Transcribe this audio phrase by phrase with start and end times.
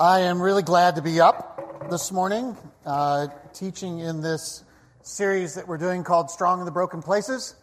[0.00, 2.56] I am really glad to be up this morning,
[2.86, 4.62] uh, teaching in this
[5.02, 7.56] series that we're doing called Strong in the Broken Places,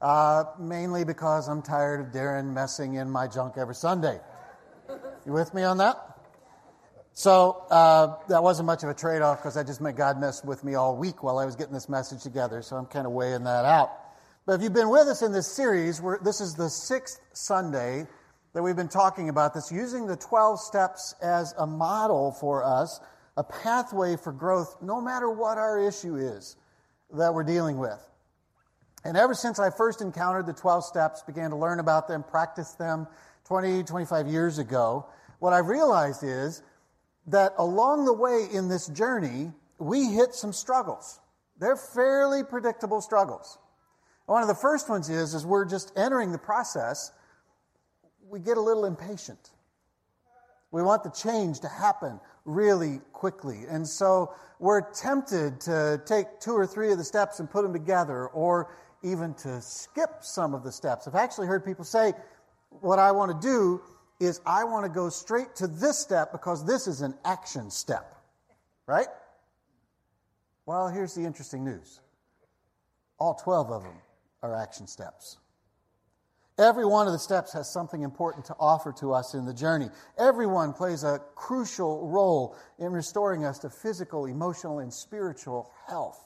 [0.00, 4.18] uh, mainly because I'm tired of Darren messing in my junk every Sunday.
[5.24, 6.18] You with me on that?
[7.12, 10.42] So uh, that wasn't much of a trade off because I just made God mess
[10.42, 13.12] with me all week while I was getting this message together, so I'm kind of
[13.12, 13.92] weighing that out.
[14.46, 18.08] But if you've been with us in this series, this is the sixth Sunday
[18.52, 23.00] that we've been talking about this, using the 12 steps as a model for us,
[23.36, 26.56] a pathway for growth, no matter what our issue is
[27.12, 28.00] that we're dealing with.
[29.04, 32.72] And ever since I first encountered the 12 steps, began to learn about them, practice
[32.72, 33.06] them
[33.46, 35.06] 20, 25 years ago,
[35.38, 36.62] what I've realized is
[37.28, 41.20] that along the way in this journey, we hit some struggles.
[41.58, 43.58] They're fairly predictable struggles.
[44.26, 47.12] One of the first ones is, is we're just entering the process
[48.30, 49.50] we get a little impatient.
[50.70, 53.64] We want the change to happen really quickly.
[53.68, 57.72] And so we're tempted to take two or three of the steps and put them
[57.72, 61.08] together, or even to skip some of the steps.
[61.08, 62.12] I've actually heard people say,
[62.80, 63.80] What I want to do
[64.20, 68.14] is I want to go straight to this step because this is an action step.
[68.86, 69.06] Right?
[70.66, 72.00] Well, here's the interesting news
[73.18, 73.96] all 12 of them
[74.42, 75.38] are action steps.
[76.58, 79.90] Every one of the steps has something important to offer to us in the journey.
[80.18, 86.24] Everyone plays a crucial role in restoring us to physical, emotional, and spiritual health.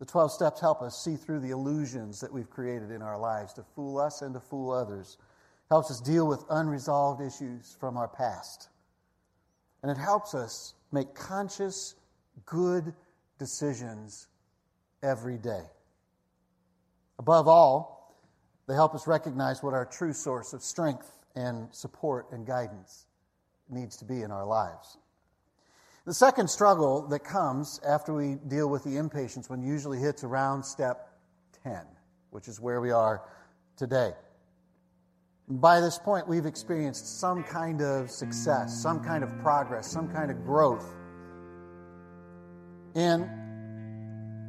[0.00, 3.52] The 12 steps help us see through the illusions that we've created in our lives
[3.54, 5.16] to fool us and to fool others.
[5.70, 8.70] Helps us deal with unresolved issues from our past.
[9.82, 11.94] And it helps us make conscious,
[12.44, 12.92] good
[13.38, 14.26] decisions
[15.02, 15.62] every day.
[17.18, 17.96] Above all,
[18.66, 23.06] they help us recognize what our true source of strength and support and guidance
[23.68, 24.98] needs to be in our lives.
[26.04, 30.62] The second struggle that comes after we deal with the impatience one usually hits around
[30.62, 31.08] step
[31.64, 31.80] 10,
[32.30, 33.22] which is where we are
[33.76, 34.12] today.
[35.48, 40.30] By this point, we've experienced some kind of success, some kind of progress, some kind
[40.30, 40.92] of growth.
[42.94, 43.28] And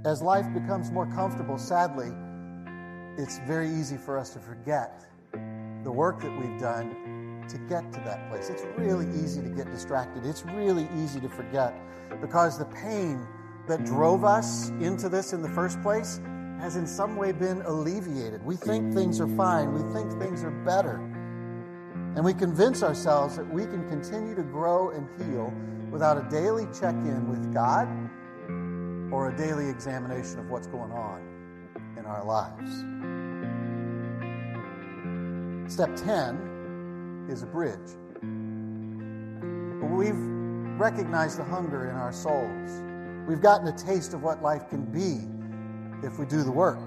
[0.05, 2.11] as life becomes more comfortable, sadly,
[3.17, 5.03] it's very easy for us to forget
[5.83, 8.50] the work that we've done to get to that place.
[8.50, 10.25] It's really easy to get distracted.
[10.25, 11.73] It's really easy to forget
[12.22, 13.25] because the pain
[13.67, 16.19] that drove us into this in the first place
[16.59, 18.44] has in some way been alleviated.
[18.44, 20.97] We think things are fine, we think things are better.
[22.16, 25.53] And we convince ourselves that we can continue to grow and heal
[25.91, 27.88] without a daily check in with God
[29.11, 31.36] or a daily examination of what's going on
[32.07, 32.84] our lives.
[35.72, 37.78] Step 10 is a bridge.
[39.81, 40.16] We've
[40.79, 42.81] recognized the hunger in our souls.
[43.28, 45.19] We've gotten a taste of what life can be
[46.07, 46.79] if we do the work.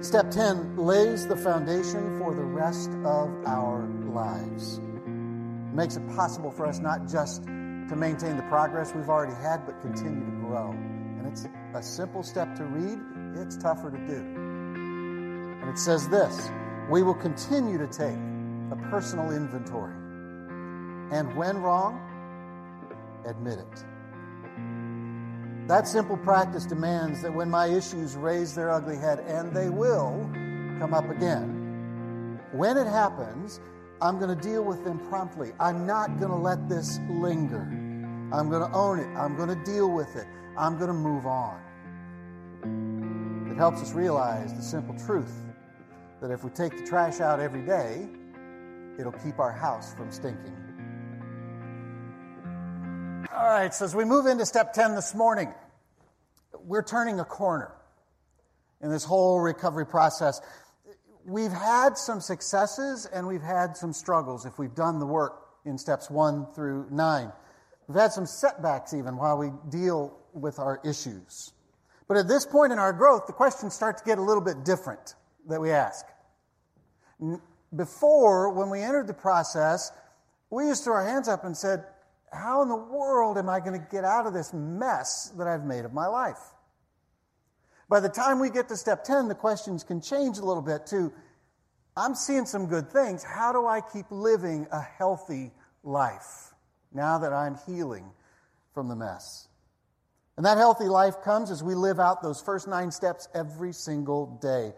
[0.00, 4.78] Step 10 lays the foundation for the rest of our lives.
[4.78, 9.64] It makes it possible for us not just to maintain the progress we've already had,
[9.66, 10.70] but continue to grow.
[10.70, 12.98] And it's a simple step to read,
[13.36, 14.16] it's tougher to do.
[14.16, 16.50] And it says this
[16.90, 18.18] we will continue to take
[18.70, 19.94] a personal inventory.
[21.12, 22.00] And when wrong,
[23.26, 23.84] admit it.
[25.68, 30.28] That simple practice demands that when my issues raise their ugly head, and they will
[30.80, 33.60] come up again, when it happens,
[34.00, 35.52] I'm going to deal with them promptly.
[35.60, 37.62] I'm not going to let this linger.
[38.32, 39.06] I'm going to own it.
[39.16, 40.26] I'm going to deal with it.
[40.58, 41.60] I'm going to move on.
[43.52, 45.30] It helps us realize the simple truth
[46.22, 48.08] that if we take the trash out every day,
[48.98, 50.56] it'll keep our house from stinking.
[53.30, 55.52] All right, so as we move into step 10 this morning,
[56.64, 57.74] we're turning a corner
[58.80, 60.40] in this whole recovery process.
[61.26, 65.76] We've had some successes and we've had some struggles if we've done the work in
[65.76, 67.30] steps 1 through 9.
[67.86, 71.52] We've had some setbacks even while we deal with our issues.
[72.08, 74.64] But at this point in our growth, the questions start to get a little bit
[74.64, 75.14] different
[75.48, 76.04] that we ask.
[77.74, 79.92] Before, when we entered the process,
[80.50, 81.84] we just threw our hands up and said,
[82.32, 85.64] How in the world am I going to get out of this mess that I've
[85.64, 86.40] made of my life?
[87.88, 90.86] By the time we get to step 10, the questions can change a little bit
[90.86, 91.12] to
[91.96, 93.22] I'm seeing some good things.
[93.22, 95.52] How do I keep living a healthy
[95.82, 96.54] life
[96.92, 98.10] now that I'm healing
[98.72, 99.48] from the mess?
[100.36, 104.38] And that healthy life comes as we live out those first nine steps every single
[104.40, 104.72] day.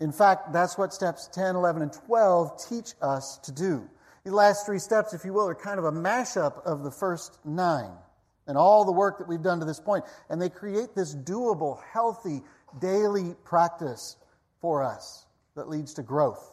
[0.00, 3.88] In fact, that's what steps 10, 11, and 12 teach us to do.
[4.24, 7.38] The last three steps, if you will, are kind of a mashup of the first
[7.44, 7.92] nine
[8.46, 10.04] and all the work that we've done to this point.
[10.28, 12.42] And they create this doable, healthy,
[12.80, 14.16] daily practice
[14.60, 16.52] for us that leads to growth.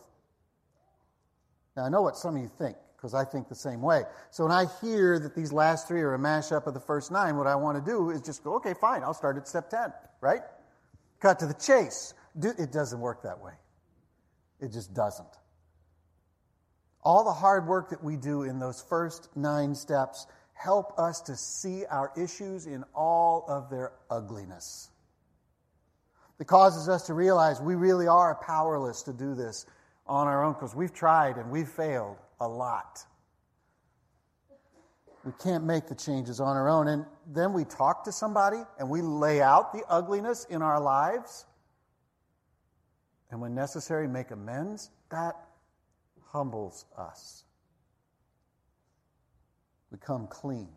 [1.76, 4.04] Now, I know what some of you think, because I think the same way.
[4.32, 7.36] So when I hear that these last three are a mashup of the first nine,
[7.36, 9.92] what I want to do is just go, okay, fine, I'll start at step 10,
[10.22, 10.40] right?
[11.20, 12.14] Cut to the chase.
[12.42, 13.52] It doesn't work that way.
[14.62, 15.28] It just doesn't.
[17.04, 21.36] All the hard work that we do in those first nine steps help us to
[21.36, 24.90] see our issues in all of their ugliness.
[26.40, 29.66] It causes us to realize we really are powerless to do this
[30.08, 33.06] on our own because we've tried and we've failed a lot.
[35.24, 36.88] We can't make the changes on our own.
[36.90, 41.46] And then we talk to somebody and we lay out the ugliness in our lives.
[43.32, 44.92] And when necessary, make amends.
[45.10, 45.36] That
[46.26, 47.46] humbles us.
[49.92, 50.70] We come clean.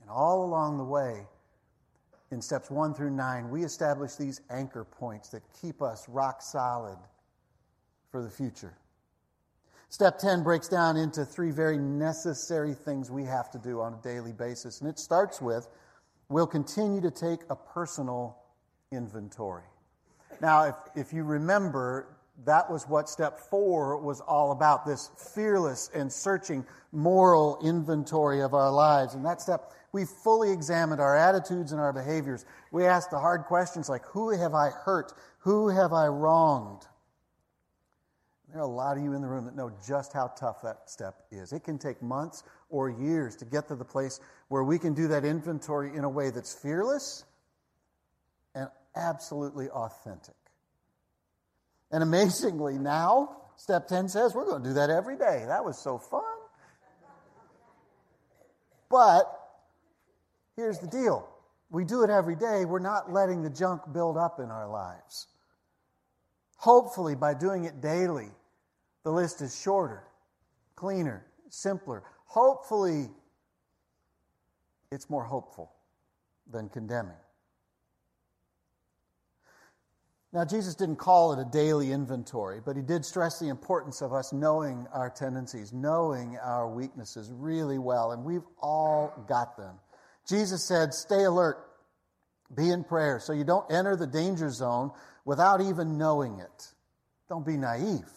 [0.00, 1.26] And all along the way,
[2.30, 6.98] in steps one through nine, we establish these anchor points that keep us rock solid
[8.10, 8.74] for the future.
[9.94, 14.02] Step 10 breaks down into three very necessary things we have to do on a
[14.02, 14.80] daily basis.
[14.80, 15.68] And it starts with
[16.28, 18.36] we'll continue to take a personal
[18.90, 19.62] inventory.
[20.40, 25.90] Now, if, if you remember, that was what step four was all about this fearless
[25.94, 29.14] and searching moral inventory of our lives.
[29.14, 32.46] And that step, we fully examined our attitudes and our behaviors.
[32.72, 35.12] We asked the hard questions like, Who have I hurt?
[35.38, 36.84] Who have I wronged?
[38.54, 40.88] There are a lot of you in the room that know just how tough that
[40.88, 41.52] step is.
[41.52, 45.08] It can take months or years to get to the place where we can do
[45.08, 47.24] that inventory in a way that's fearless
[48.54, 50.36] and absolutely authentic.
[51.90, 55.42] And amazingly, now, step 10 says we're going to do that every day.
[55.48, 56.22] That was so fun.
[58.88, 59.24] But
[60.54, 61.28] here's the deal
[61.72, 65.26] we do it every day, we're not letting the junk build up in our lives.
[66.58, 68.30] Hopefully, by doing it daily,
[69.04, 70.02] the list is shorter,
[70.74, 72.02] cleaner, simpler.
[72.24, 73.10] Hopefully,
[74.90, 75.72] it's more hopeful
[76.50, 77.16] than condemning.
[80.32, 84.12] Now, Jesus didn't call it a daily inventory, but he did stress the importance of
[84.12, 89.76] us knowing our tendencies, knowing our weaknesses really well, and we've all got them.
[90.28, 91.58] Jesus said, Stay alert,
[92.52, 94.90] be in prayer, so you don't enter the danger zone
[95.24, 96.72] without even knowing it.
[97.28, 98.10] Don't be naive.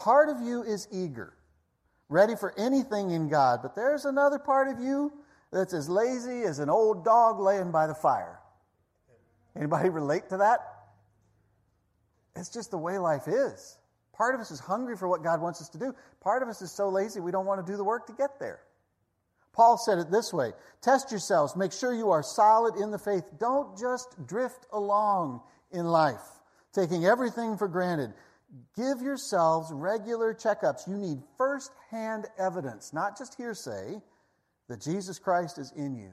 [0.00, 1.34] Part of you is eager,
[2.08, 5.12] ready for anything in God, but there's another part of you
[5.52, 8.40] that's as lazy as an old dog laying by the fire.
[9.54, 10.60] Anybody relate to that?
[12.34, 13.76] It's just the way life is.
[14.14, 15.94] Part of us is hungry for what God wants us to do.
[16.20, 18.38] Part of us is so lazy we don't want to do the work to get
[18.38, 18.60] there.
[19.52, 23.24] Paul said it this way Test yourselves, make sure you are solid in the faith.
[23.38, 25.42] Don't just drift along
[25.72, 26.22] in life,
[26.72, 28.14] taking everything for granted.
[28.76, 30.88] Give yourselves regular checkups.
[30.88, 34.00] You need first hand evidence, not just hearsay,
[34.68, 36.12] that Jesus Christ is in you.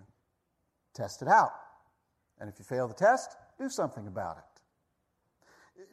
[0.94, 1.54] Test it out.
[2.40, 4.58] And if you fail the test, do something about it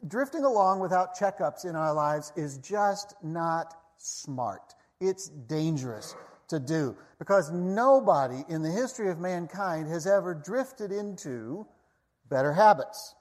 [0.07, 4.75] drifting along without checkups in our lives is just not smart.
[4.99, 6.15] It's dangerous
[6.49, 11.65] to do because nobody in the history of mankind has ever drifted into
[12.29, 13.15] better habits,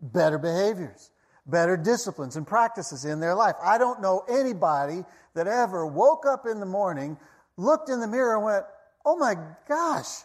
[0.00, 1.10] better behaviors,
[1.46, 3.56] better disciplines and practices in their life.
[3.62, 7.16] I don't know anybody that ever woke up in the morning,
[7.56, 8.64] looked in the mirror, and went,
[9.04, 9.36] Oh my
[9.68, 10.22] gosh,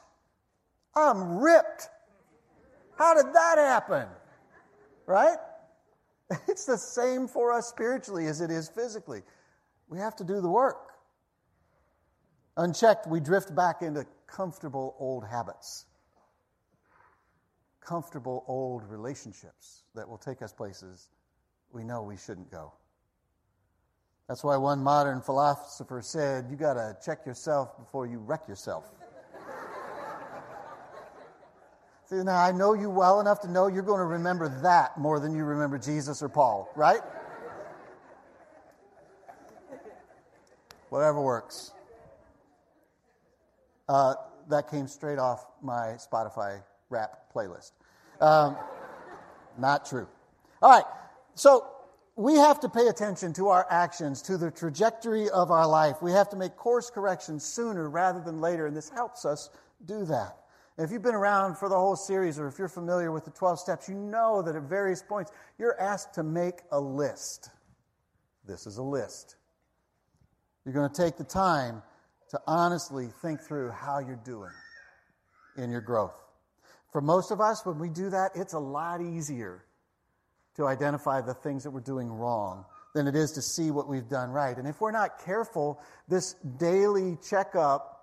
[0.95, 1.89] I'm ripped.
[2.97, 4.07] How did that happen?
[5.05, 5.37] Right?
[6.49, 9.21] It's the same for us spiritually as it is physically.
[9.87, 10.91] We have to do the work.
[12.57, 15.85] Unchecked, we drift back into comfortable old habits,
[17.87, 21.09] comfortable old relationships that will take us places
[21.71, 22.73] we know we shouldn't go.
[24.27, 28.91] That's why one modern philosopher said, You got to check yourself before you wreck yourself.
[32.09, 35.21] See, now I know you well enough to know you're going to remember that more
[35.21, 37.01] than you remember Jesus or Paul, right?
[40.89, 41.71] Whatever works.
[43.87, 44.15] Uh,
[44.49, 47.71] that came straight off my Spotify rap playlist.
[48.21, 48.57] Um,
[49.57, 50.07] not true.
[50.61, 50.85] All right,
[51.35, 51.67] so
[52.15, 56.01] we have to pay attention to our actions, to the trajectory of our life.
[56.01, 59.49] We have to make course corrections sooner rather than later, and this helps us
[59.85, 60.37] do that.
[60.79, 63.59] If you've been around for the whole series or if you're familiar with the 12
[63.59, 67.49] steps, you know that at various points you're asked to make a list.
[68.45, 69.37] This is a list.
[70.65, 71.81] You're going to take the time
[72.29, 74.51] to honestly think through how you're doing
[75.55, 76.26] in your growth.
[76.91, 79.63] For most of us, when we do that, it's a lot easier
[80.55, 84.09] to identify the things that we're doing wrong than it is to see what we've
[84.09, 84.57] done right.
[84.57, 87.97] And if we're not careful, this daily checkup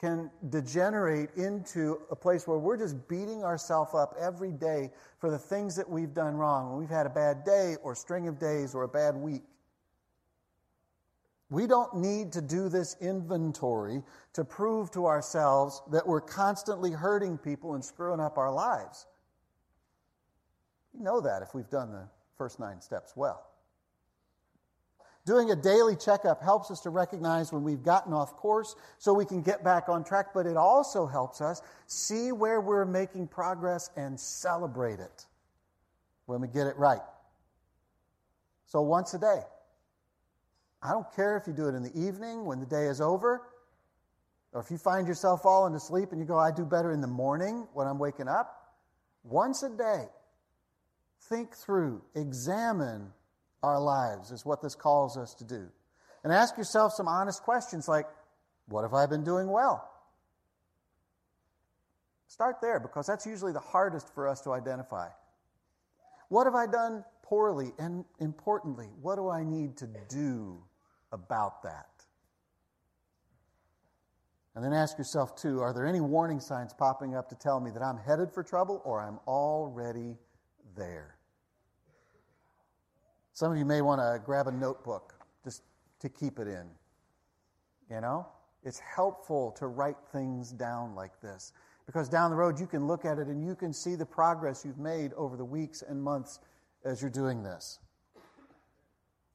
[0.00, 5.38] can degenerate into a place where we're just beating ourselves up every day for the
[5.38, 6.70] things that we've done wrong.
[6.70, 9.42] When we've had a bad day or string of days or a bad week.
[11.50, 14.02] We don't need to do this inventory
[14.34, 19.06] to prove to ourselves that we're constantly hurting people and screwing up our lives.
[20.92, 23.44] We know that if we've done the first nine steps well.
[25.24, 29.26] Doing a daily checkup helps us to recognize when we've gotten off course so we
[29.26, 33.90] can get back on track, but it also helps us see where we're making progress
[33.96, 35.26] and celebrate it
[36.26, 37.02] when we get it right.
[38.66, 39.42] So, once a day.
[40.82, 43.42] I don't care if you do it in the evening when the day is over,
[44.52, 47.08] or if you find yourself falling asleep and you go, I do better in the
[47.08, 48.54] morning when I'm waking up.
[49.24, 50.04] Once a day,
[51.28, 53.12] think through, examine
[53.62, 55.68] our lives, is what this calls us to do.
[56.24, 58.06] And ask yourself some honest questions like,
[58.68, 59.88] What have I been doing well?
[62.28, 65.08] Start there because that's usually the hardest for us to identify.
[66.28, 67.72] What have I done poorly?
[67.78, 70.62] And importantly, what do I need to do
[71.12, 71.88] about that?
[74.54, 77.70] And then ask yourself, too, are there any warning signs popping up to tell me
[77.70, 80.16] that I'm headed for trouble or I'm already
[80.76, 81.16] there?
[83.32, 85.62] Some of you may want to grab a notebook just
[86.00, 86.66] to keep it in.
[87.88, 88.26] You know?
[88.64, 91.52] It's helpful to write things down like this
[91.86, 94.64] because down the road you can look at it and you can see the progress
[94.64, 96.40] you've made over the weeks and months
[96.84, 97.78] as you're doing this.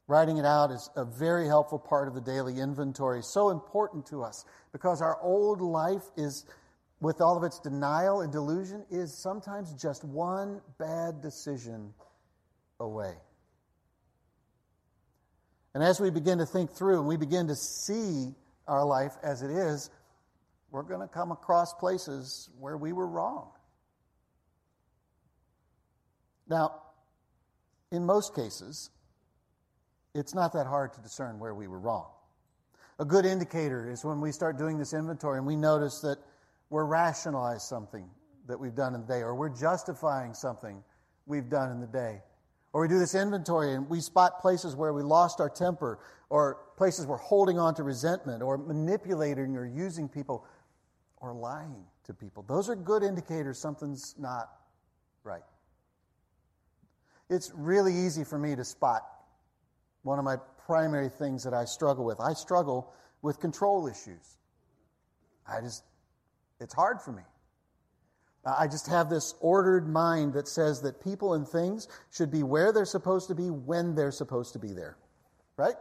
[0.07, 4.21] Writing it out is a very helpful part of the daily inventory, so important to
[4.21, 6.45] us because our old life is,
[6.99, 11.93] with all of its denial and delusion, is sometimes just one bad decision
[12.81, 13.13] away.
[15.73, 18.35] And as we begin to think through and we begin to see
[18.67, 19.89] our life as it is,
[20.69, 23.49] we're going to come across places where we were wrong.
[26.47, 26.81] Now,
[27.91, 28.89] in most cases,
[30.13, 32.07] it's not that hard to discern where we were wrong.
[32.99, 36.17] A good indicator is when we start doing this inventory and we notice that
[36.69, 38.09] we're rationalizing something
[38.47, 40.83] that we've done in the day, or we're justifying something
[41.25, 42.21] we've done in the day.
[42.73, 46.57] Or we do this inventory and we spot places where we lost our temper, or
[46.75, 50.45] places we're holding on to resentment, or manipulating or using people,
[51.17, 52.43] or lying to people.
[52.47, 54.49] Those are good indicators something's not
[55.23, 55.43] right.
[57.29, 59.03] It's really easy for me to spot
[60.03, 62.19] one of my primary things that I struggle with.
[62.19, 64.37] I struggle with control issues.
[65.47, 65.83] I just,
[66.59, 67.23] it's hard for me.
[68.45, 72.73] I just have this ordered mind that says that people and things should be where
[72.73, 74.97] they're supposed to be when they're supposed to be there.
[75.55, 75.75] Right?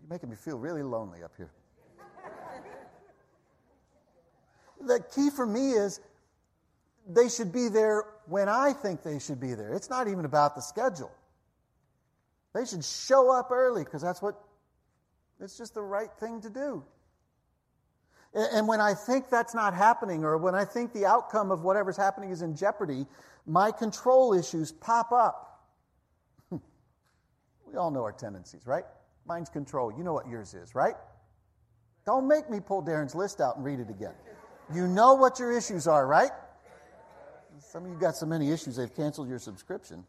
[0.00, 1.50] You're making me feel really lonely up here.
[4.86, 6.00] the key for me is
[7.08, 9.72] they should be there when I think they should be there.
[9.72, 11.10] It's not even about the schedule.
[12.54, 14.34] They should show up early because that's what
[15.40, 16.84] it's just the right thing to do.
[18.34, 21.98] And when I think that's not happening, or when I think the outcome of whatever's
[21.98, 23.06] happening is in jeopardy,
[23.46, 25.66] my control issues pop up.
[26.50, 28.84] we all know our tendencies, right?
[29.26, 29.92] Mine's control.
[29.92, 30.94] You know what yours is, right?
[32.06, 34.14] Don't make me pull Darren's list out and read it again.
[34.74, 36.30] You know what your issues are, right?
[37.58, 40.04] Some of you got so many issues they've canceled your subscription.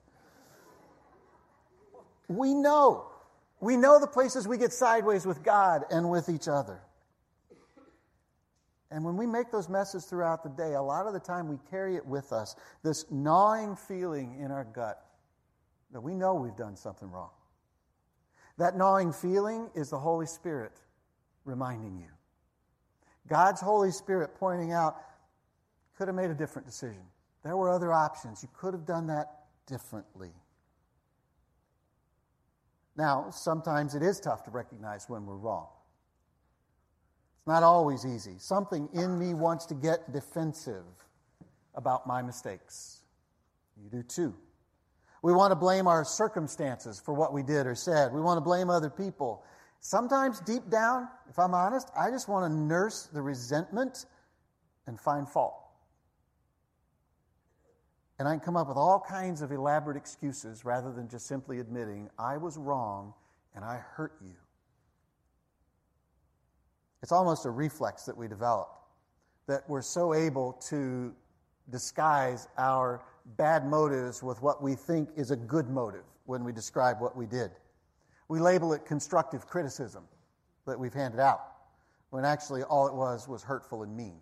[2.28, 3.08] We know.
[3.60, 6.82] We know the places we get sideways with God and with each other.
[8.92, 11.58] And when we make those messes throughout the day, a lot of the time we
[11.72, 15.04] carry it with us this gnawing feeling in our gut
[15.92, 17.32] that we know we've done something wrong.
[18.58, 20.74] That gnawing feeling is the Holy Spirit
[21.46, 22.10] reminding you.
[23.28, 24.96] God's Holy Spirit pointing out,
[25.98, 27.02] could have made a different decision.
[27.44, 28.44] There were other options.
[28.44, 30.32] You could have done that differently.
[32.96, 35.68] Now, sometimes it is tough to recognize when we're wrong.
[37.40, 38.36] It's not always easy.
[38.38, 40.86] Something in me wants to get defensive
[41.76, 43.02] about my mistakes.
[43.82, 44.36] You do too.
[45.24, 48.14] We want to blame our circumstances for what we did or said.
[48.14, 49.44] We want to blame other people.
[49.80, 54.06] Sometimes, deep down, if I'm honest, I just want to nurse the resentment
[54.86, 55.63] and find fault.
[58.20, 61.60] And I can come up with all kinds of elaborate excuses rather than just simply
[61.60, 63.14] admitting I was wrong
[63.56, 64.36] and I hurt you.
[67.02, 68.70] It's almost a reflex that we develop
[69.48, 71.14] that we're so able to
[71.70, 73.04] disguise our
[73.38, 77.26] bad motives with what we think is a good motive when we describe what we
[77.26, 77.52] did.
[78.30, 80.06] We label it constructive criticism
[80.66, 81.42] that we've handed out,
[82.10, 84.22] when actually all it was was hurtful and mean.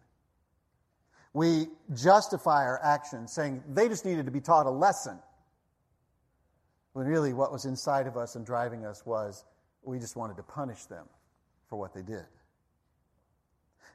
[1.33, 5.17] We justify our actions saying they just needed to be taught a lesson,
[6.93, 9.45] when really what was inside of us and driving us was
[9.83, 11.05] we just wanted to punish them
[11.69, 12.25] for what they did.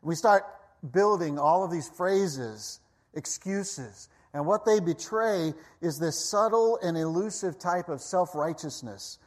[0.03, 0.45] We start
[0.93, 2.81] building all of these phrases,
[3.15, 9.19] excuses, and what they betray is this subtle and elusive type of self righteousness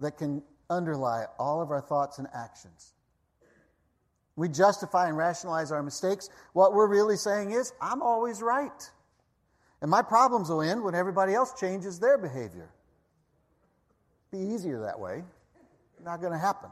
[0.00, 2.94] that can underlie all of our thoughts and actions.
[4.36, 6.28] We justify and rationalize our mistakes.
[6.52, 8.90] What we're really saying is, I'm always right.
[9.82, 12.70] And my problems will end when everybody else changes their behavior.
[14.30, 15.24] Be easier that way.
[16.02, 16.70] Not going to happen.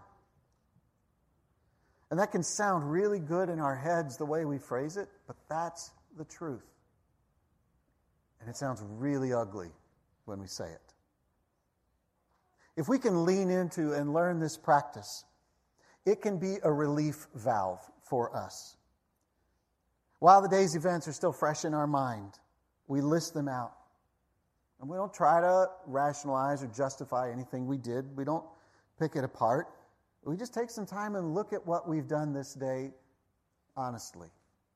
[2.10, 5.36] And that can sound really good in our heads the way we phrase it, but
[5.48, 6.64] that's the truth.
[8.40, 9.70] And it sounds really ugly
[10.24, 10.80] when we say it.
[12.76, 15.24] If we can lean into and learn this practice,
[16.06, 18.76] it can be a relief valve for us.
[20.18, 22.38] While the day's events are still fresh in our mind,
[22.88, 23.72] we list them out.
[24.80, 28.16] And we don't try to rationalize or justify anything we did.
[28.16, 28.44] We don't
[28.98, 29.68] pick it apart.
[30.24, 32.90] We just take some time and look at what we've done this day
[33.76, 34.28] honestly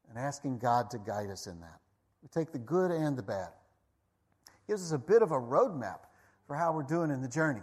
[0.09, 1.81] and asking God to guide us in that.
[2.23, 3.49] We take the good and the bad.
[4.47, 6.01] It gives us a bit of a roadmap
[6.47, 7.63] for how we're doing in the journey.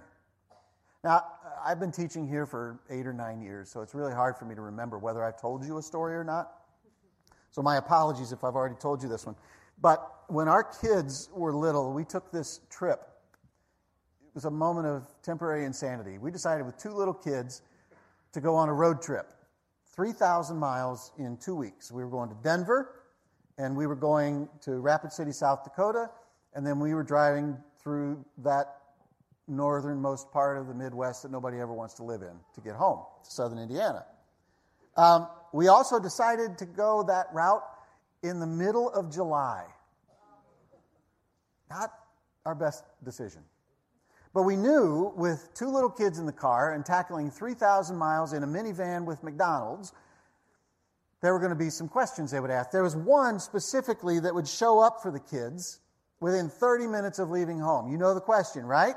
[1.03, 1.23] Now,
[1.65, 4.53] I've been teaching here for eight or nine years, so it's really hard for me
[4.53, 6.51] to remember whether I've told you a story or not.
[7.49, 9.35] So, my apologies if I've already told you this one.
[9.81, 13.01] But when our kids were little, we took this trip.
[14.27, 16.19] It was a moment of temporary insanity.
[16.19, 17.63] We decided with two little kids
[18.33, 19.33] to go on a road trip
[19.95, 21.91] 3,000 miles in two weeks.
[21.91, 23.01] We were going to Denver,
[23.57, 26.11] and we were going to Rapid City, South Dakota,
[26.53, 28.80] and then we were driving through that
[29.47, 33.03] northernmost part of the Midwest that nobody ever wants to live in to get home
[33.23, 34.05] to southern Indiana.
[34.97, 37.63] Um, we also decided to go that route
[38.23, 39.65] in the middle of July.
[41.69, 41.91] Not
[42.45, 43.41] our best decision.
[44.33, 48.43] But we knew with two little kids in the car and tackling 3,000 miles in
[48.43, 49.91] a minivan with McDonald's,
[51.21, 52.71] there were going to be some questions they would ask.
[52.71, 55.79] There was one specifically that would show up for the kids
[56.19, 57.91] within 30 minutes of leaving home.
[57.91, 58.95] You know the question, right?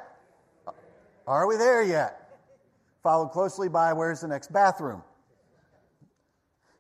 [1.27, 2.39] Are we there yet?
[3.03, 5.03] Followed closely by where's the next bathroom?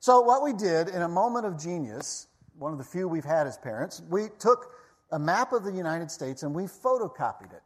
[0.00, 2.26] So, what we did in a moment of genius,
[2.59, 4.70] one of the few we've had as parents, we took
[5.12, 7.62] a map of the United States and we photocopied it.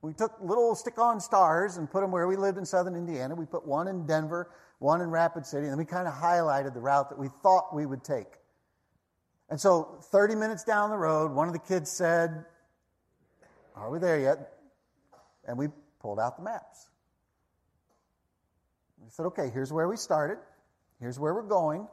[0.00, 3.34] We took little stick on stars and put them where we lived in southern Indiana.
[3.34, 6.80] We put one in Denver, one in Rapid City, and we kind of highlighted the
[6.80, 8.38] route that we thought we would take.
[9.50, 12.46] And so, 30 minutes down the road, one of the kids said,
[13.76, 14.54] Are we there yet?
[15.46, 15.68] And we
[16.02, 16.88] pulled out the maps.
[19.02, 20.38] We said, Okay, here's where we started,
[21.00, 21.86] here's where we're going.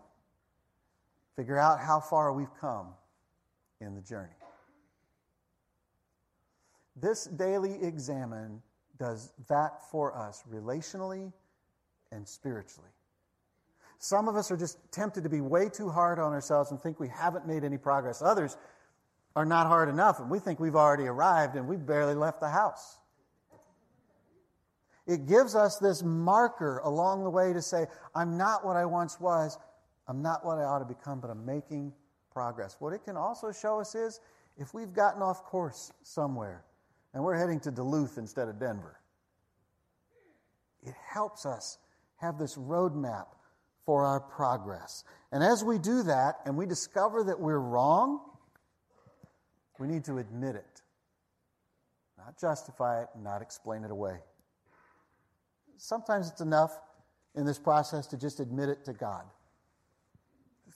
[1.35, 2.87] Figure out how far we've come
[3.79, 4.33] in the journey.
[6.97, 8.61] This daily examine
[8.97, 11.31] does that for us relationally
[12.11, 12.89] and spiritually.
[13.99, 16.99] Some of us are just tempted to be way too hard on ourselves and think
[16.99, 18.21] we haven't made any progress.
[18.21, 18.57] Others
[19.35, 22.49] are not hard enough and we think we've already arrived and we've barely left the
[22.49, 22.97] house.
[25.09, 29.19] It gives us this marker along the way to say, I'm not what I once
[29.19, 29.57] was,
[30.07, 31.93] I'm not what I ought to become, but I'm making
[32.31, 32.75] progress.
[32.77, 34.19] What it can also show us is
[34.55, 36.63] if we've gotten off course somewhere,
[37.15, 38.99] and we're heading to Duluth instead of Denver.
[40.83, 41.79] It helps us
[42.17, 43.25] have this roadmap
[43.87, 45.03] for our progress.
[45.31, 48.21] And as we do that and we discover that we're wrong,
[49.79, 50.81] we need to admit it,
[52.15, 54.19] not justify it, not explain it away.
[55.79, 56.79] Sometimes it's enough
[57.35, 59.23] in this process to just admit it to God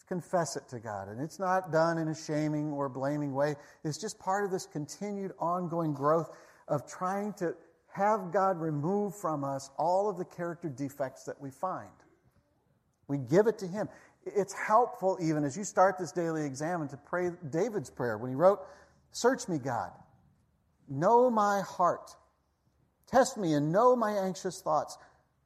[0.08, 1.08] confess it to God.
[1.08, 3.56] And it's not done in a shaming or blaming way.
[3.84, 6.30] It's just part of this continued ongoing growth
[6.68, 7.56] of trying to
[7.92, 11.89] have God remove from us all of the character defects that we find.
[13.08, 13.89] We give it to Him.
[14.26, 18.36] It's helpful, even as you start this daily exam, to pray David's prayer when he
[18.36, 18.60] wrote,
[19.12, 19.92] Search me, God.
[20.88, 22.16] Know my heart.
[23.13, 24.97] Test me and know my anxious thoughts.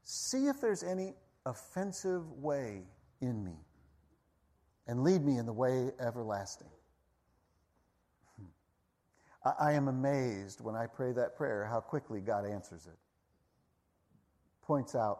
[0.03, 2.83] See if there's any offensive way
[3.19, 3.57] in me
[4.87, 6.69] and lead me in the way everlasting.
[8.39, 9.51] Hmm.
[9.59, 12.97] I, am amazed when I pray that prayer how quickly God answers it.
[14.61, 15.19] Points out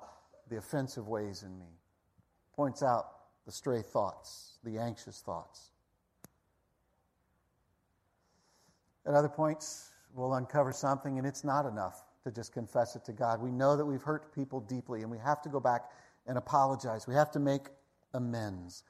[0.49, 1.73] the offensive ways in me.
[2.55, 3.09] points out
[3.45, 5.71] the stray thoughts, the anxious thoughts.
[9.05, 13.13] At other points, we'll uncover something, and it's not enough to just confess it to
[13.13, 13.41] God.
[13.41, 15.89] We know that we've hurt people deeply, and we have to go back
[16.27, 17.07] and apologize.
[17.07, 17.63] We have to make
[18.13, 18.83] amends.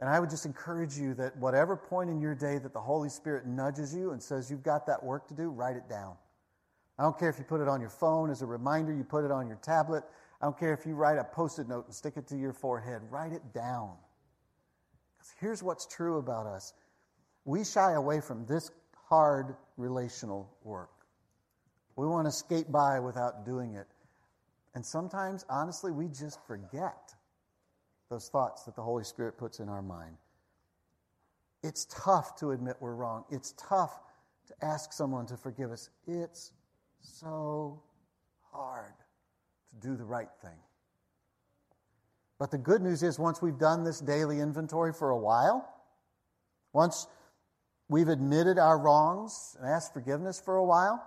[0.00, 3.08] And I would just encourage you that whatever point in your day that the Holy
[3.08, 6.14] Spirit nudges you and says you've got that work to do, write it down.
[6.98, 9.24] I don't care if you put it on your phone as a reminder, you put
[9.24, 10.04] it on your tablet.
[10.40, 12.52] I don't care if you write a post it note and stick it to your
[12.52, 13.02] forehead.
[13.10, 13.92] Write it down.
[15.16, 16.74] Because here's what's true about us
[17.44, 18.70] we shy away from this
[19.08, 20.90] hard relational work.
[21.98, 23.88] We want to skate by without doing it.
[24.76, 27.12] And sometimes, honestly, we just forget
[28.08, 30.16] those thoughts that the Holy Spirit puts in our mind.
[31.64, 33.24] It's tough to admit we're wrong.
[33.32, 33.98] It's tough
[34.46, 35.90] to ask someone to forgive us.
[36.06, 36.52] It's
[37.00, 37.82] so
[38.52, 38.94] hard
[39.70, 40.56] to do the right thing.
[42.38, 45.68] But the good news is, once we've done this daily inventory for a while,
[46.72, 47.08] once
[47.88, 51.04] we've admitted our wrongs and asked forgiveness for a while,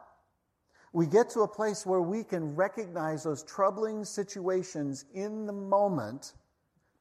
[0.94, 6.34] we get to a place where we can recognize those troubling situations in the moment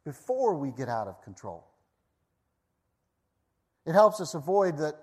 [0.05, 1.67] before we get out of control.
[3.87, 4.95] It helps us avoid that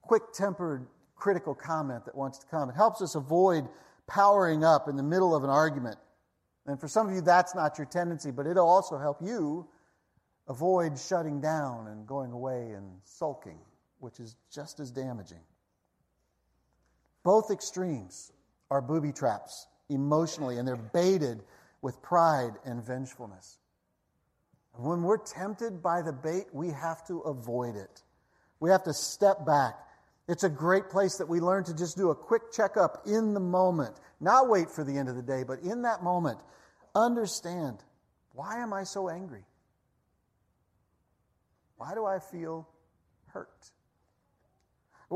[0.00, 2.68] quick tempered critical comment that wants to come.
[2.68, 3.68] It helps us avoid
[4.08, 5.98] powering up in the middle of an argument.
[6.66, 9.68] And for some of you, that's not your tendency, but it'll also help you
[10.48, 13.58] avoid shutting down and going away and sulking,
[14.00, 15.38] which is just as damaging.
[17.24, 18.32] Both extremes
[18.70, 21.42] are booby traps emotionally, and they're baited
[21.80, 23.58] with pride and vengefulness.
[24.74, 28.02] When we're tempted by the bait, we have to avoid it.
[28.60, 29.74] We have to step back.
[30.28, 33.40] It's a great place that we learn to just do a quick checkup in the
[33.40, 36.38] moment, not wait for the end of the day, but in that moment,
[36.94, 37.82] understand
[38.32, 39.44] why am I so angry?
[41.76, 42.68] Why do I feel
[43.26, 43.70] hurt?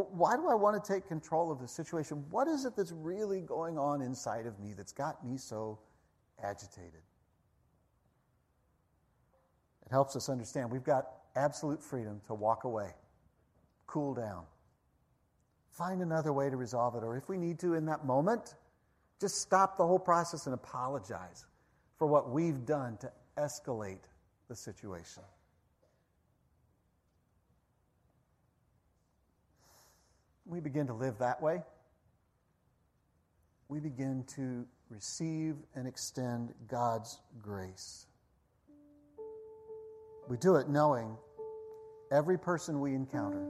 [0.05, 2.23] Why do I want to take control of the situation?
[2.29, 5.79] What is it that's really going on inside of me that's got me so
[6.43, 7.01] agitated?
[9.87, 12.91] It helps us understand we've got absolute freedom to walk away,
[13.87, 14.45] cool down,
[15.71, 18.55] find another way to resolve it, or if we need to in that moment,
[19.19, 21.47] just stop the whole process and apologize
[21.97, 24.05] for what we've done to escalate
[24.49, 25.23] the situation.
[30.47, 31.63] We begin to live that way,
[33.69, 38.07] we begin to receive and extend God's grace.
[40.29, 41.17] We do it knowing
[42.13, 43.45] every person we encounter,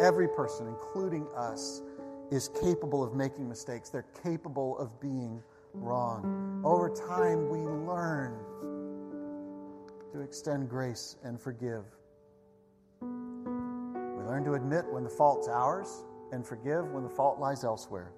[0.00, 1.82] every person, including us,
[2.30, 3.88] is capable of making mistakes.
[3.88, 6.62] They're capable of being wrong.
[6.64, 8.38] Over time, we learn
[10.12, 11.84] to extend grace and forgive
[14.28, 18.12] Learn to admit when the fault's ours and forgive when the fault lies elsewhere.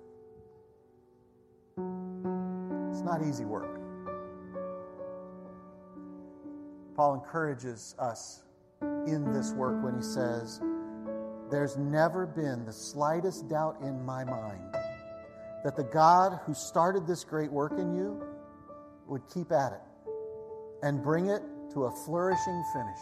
[2.91, 3.81] It's not easy work.
[6.97, 8.43] Paul encourages us
[9.07, 10.61] in this work when he says,
[11.49, 14.75] There's never been the slightest doubt in my mind
[15.63, 18.21] that the God who started this great work in you
[19.07, 19.81] would keep at it
[20.83, 21.43] and bring it
[21.73, 22.99] to a flourishing finish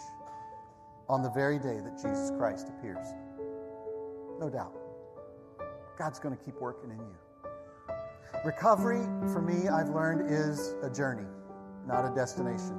[1.08, 3.06] on the very day that Jesus Christ appears.
[4.38, 4.74] No doubt.
[5.98, 7.16] God's going to keep working in you.
[8.44, 11.26] Recovery, for me, I've learned, is a journey,
[11.86, 12.76] not a destination.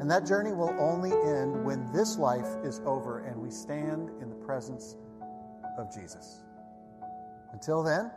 [0.00, 4.28] And that journey will only end when this life is over and we stand in
[4.28, 4.96] the presence
[5.78, 6.42] of Jesus.
[7.52, 8.10] Until then,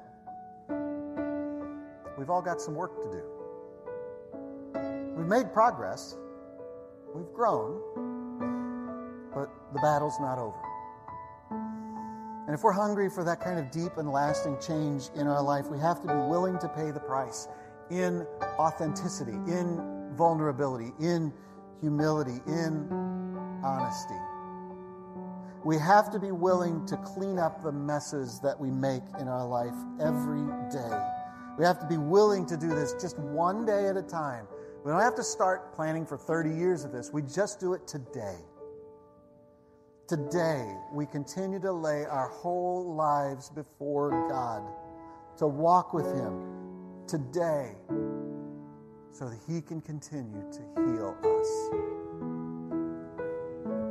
[2.17, 3.23] we've all got some work to do.
[5.15, 6.17] We've made progress,
[7.15, 8.18] we've grown,
[9.33, 10.57] but the battle's not over.
[12.49, 15.67] And if we're hungry for that kind of deep and lasting change in our life,
[15.67, 17.47] we have to be willing to pay the price
[17.91, 18.25] in
[18.57, 21.31] authenticity, in vulnerability, in
[21.79, 22.87] humility, in
[23.63, 24.17] honesty.
[25.63, 29.45] We have to be willing to clean up the messes that we make in our
[29.45, 30.99] life every day.
[31.57, 34.47] We have to be willing to do this just one day at a time.
[34.83, 37.11] We don't have to start planning for 30 years of this.
[37.11, 38.37] We just do it today.
[40.09, 44.63] Today, we continue to lay our whole lives before God,
[45.37, 47.75] to walk with Him today,
[49.11, 52.38] so that He can continue to heal us.